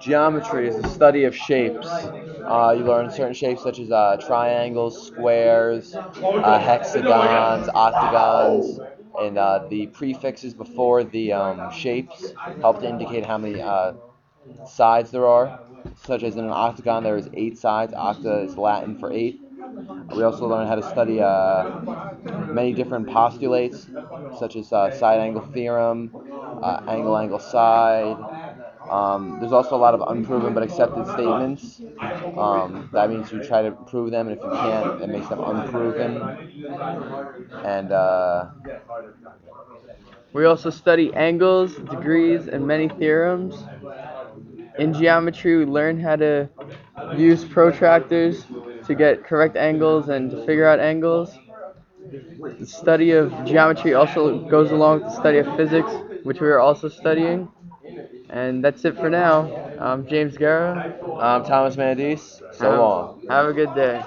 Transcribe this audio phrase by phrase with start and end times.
[0.00, 1.86] Geometry is the study of shapes.
[1.88, 8.78] Uh, you learn certain shapes such as uh, triangles, squares, uh, hexagons, octagons,
[9.20, 13.92] and uh, the prefixes before the um, shapes help to indicate how many uh,
[14.66, 15.60] sides there are.
[16.04, 17.92] Such as in an octagon, there is eight sides.
[17.92, 19.40] Octa is Latin for eight.
[20.14, 21.80] We also learn how to study uh,
[22.52, 23.86] many different postulates,
[24.38, 26.10] such as side angle theorem,
[26.88, 28.47] angle angle side.
[28.90, 31.80] Um, there's also a lot of unproven but accepted statements.
[32.36, 35.40] Um, that means you try to prove them, and if you can't, it makes them
[35.44, 36.16] unproven.
[37.64, 38.50] And uh,
[40.32, 43.54] We also study angles, degrees, and many theorems.
[44.78, 46.48] In geometry, we learn how to
[47.16, 48.44] use protractors
[48.86, 51.36] to get correct angles and to figure out angles.
[52.58, 55.90] The study of geometry also goes along with the study of physics,
[56.22, 57.48] which we are also studying.
[58.30, 59.54] And that's it for now.
[59.76, 60.88] I'm James Guerra.
[61.16, 62.42] I'm Thomas Mandis.
[62.50, 63.12] So long.
[63.28, 64.06] Have a good day.